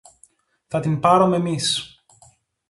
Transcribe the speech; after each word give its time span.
Θα 0.67 0.79
την 0.79 0.99
πάρομε 0.99 1.35
εμείς. 1.35 1.95